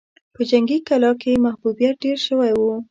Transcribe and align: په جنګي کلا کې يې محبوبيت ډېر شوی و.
په 0.33 0.41
جنګي 0.49 0.77
کلا 0.87 1.11
کې 1.21 1.29
يې 1.33 1.43
محبوبيت 1.45 1.95
ډېر 2.03 2.17
شوی 2.27 2.51
و. 2.55 2.61